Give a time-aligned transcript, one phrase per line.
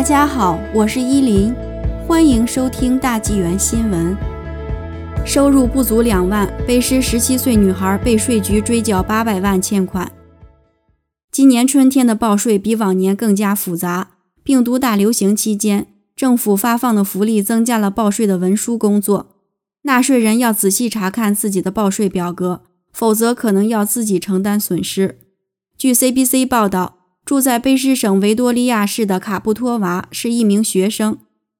[0.00, 1.54] 大家好，我是依林，
[2.08, 4.16] 欢迎收听大纪元新闻。
[5.26, 10.10] 收入不足两万，背诗十七岁女孩被税局追缴八百万欠款。
[11.30, 14.12] 今年春天的报税比往年更加复杂。
[14.42, 19.36] 病毒大流行期间，政府发放的福利增加了报税的文书工作，
[19.82, 25.18] 纳税人要仔细查看自己的报税表格，否则可能要自己承担损失。
[25.76, 26.99] 据 CBC 报道。
[27.30, 31.16] 住在卑诗省维多利亚市的卡布托娃是一名学生。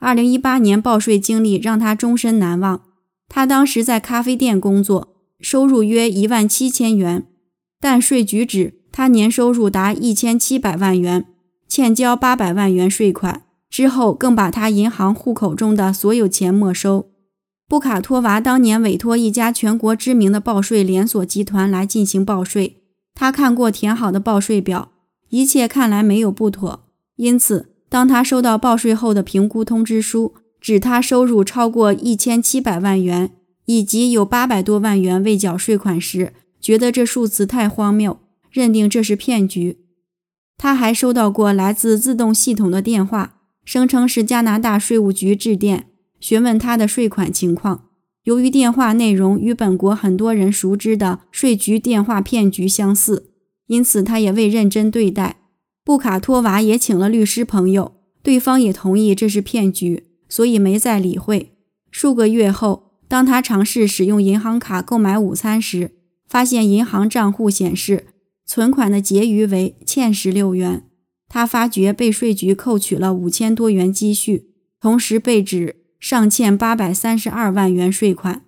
[0.00, 2.82] 2018年报税经历让他终身难忘。
[3.28, 7.28] 他当时在咖啡店工作，收入约一万七千元，
[7.78, 11.26] 但税局指他年收入达一千七百万元，
[11.68, 13.42] 欠交八百万元税款。
[13.70, 17.08] 之后更把他银行户口中的所有钱没收。
[17.68, 22.82] 布卡托娃当年委托一家全国知名的报税连锁集团来进行报税，
[23.14, 24.88] 他看过填好的报税表。
[25.32, 26.84] 一切看来没有不妥，
[27.16, 33.30] 因此，当他收到报税后的评估通知书，指他收入超过一千七百万元，
[33.64, 39.78] 以及有八百多万元未缴税款时，觉得这数字太荒谬，认定这是骗局。
[40.58, 45.86] 他还收到过来自自动系统的电话，声称是加拿大税务局致电
[46.20, 47.86] 询问他的税款情况。
[48.24, 53.31] 由于电话内容与本国很多人熟知的税局电话骗局相似。
[53.66, 55.38] 因此，他也未认真对待。
[55.84, 61.52] 布卡托娃也请了律师朋友，对方也同意这是骗局，所以没再理会。
[61.90, 65.90] 数个月后，当他尝试使用银行卡购买午餐时，
[66.28, 68.06] 发现银行账户显示
[68.46, 70.84] 存款的结余为欠十六元。
[71.28, 74.50] 他发觉被税局扣取了五千多元积蓄，
[74.80, 78.44] 同时被指尚欠八百三十二万元税款。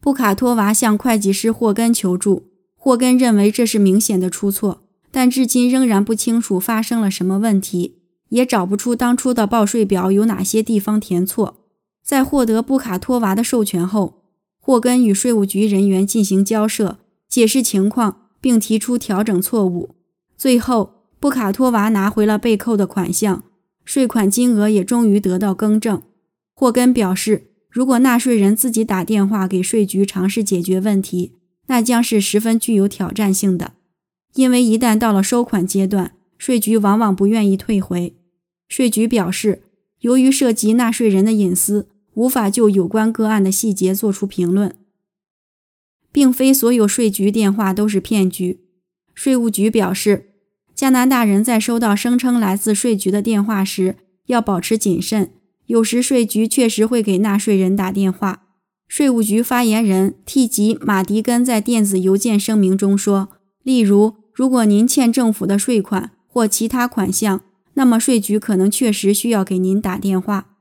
[0.00, 2.50] 布卡托娃向会计师霍根求助。
[2.86, 7.96] 霍根认为这是明显的出错，但至今仍然不清楚发生了什么问题，
[8.28, 11.64] 也找不出当初的报税表有哪些地方填错。
[12.04, 14.22] 在获得布卡托娃的授权后，
[14.60, 16.98] 霍根与税务局人员进行交涉，
[17.28, 19.96] 解释情况，并提出调整错误。
[20.38, 23.42] 最后，布卡托娃拿回了被扣的款项，
[23.84, 26.00] 税款金额也终于得到更正。
[26.54, 31.32] 霍根表示，如果纳税人自己打电话给税局尝试解决问题，
[31.66, 33.72] 那将是十分具有挑战性的，
[34.34, 38.14] 因为一旦到了收款阶段，税局往往不愿意退回。
[38.68, 39.62] 税局表示，
[40.00, 44.74] 由于涉及纳税人的隐私，无法就有关个案的细节作出评论。
[46.12, 48.60] 并非所有税局电话都是骗局。
[49.14, 50.30] 税务局表示，
[50.74, 53.96] 加拿大人在收到声称来自税局的电话时
[54.26, 55.32] 要保持谨慎，
[55.66, 58.45] 有时税局确实会给纳税人打电话。
[58.88, 63.28] 税务局发言人替吉马迪根在电子邮件声明中说
[63.62, 67.40] ：“例如，如果您欠政府的税款或其他款项，
[67.74, 70.52] 那么税局可能确实需要给您打电话。”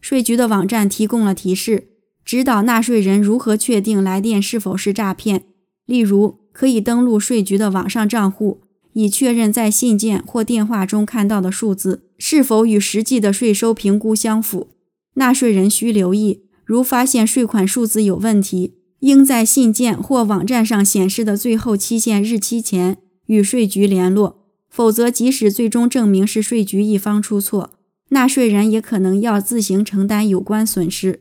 [0.00, 1.88] 税局的网站提供了提示，
[2.24, 5.44] 指导纳税人如何确定来电是否是诈骗。
[5.84, 8.62] 例如，可以登录税局的网上账户，
[8.94, 14.68] 以确认在信件或电话中看到的数字是否与实际的税收评估相符。
[15.14, 16.45] 纳税人需留意。
[16.66, 27.70] 如发现税款数字有问题，应在信件或网站上显示的最后期限日期前与税局联络，否则即使最终证明是税局一方出错，
[28.08, 31.20] 纳税人也可能要自行承担有关损失。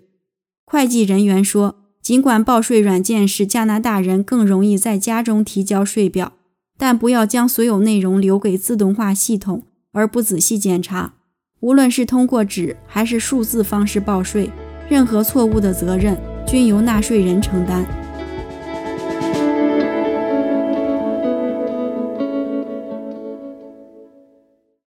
[0.66, 6.34] 会计人员说，尽管报税软件使加拿大人更容易在家中提交税表，
[6.76, 11.14] 但不要将所有内容留给自动化系统而不仔细检查。
[11.60, 14.50] 无论是通过纸还是数字方式报税。
[14.88, 18.05] 任何错误的责任均由纳税人承担。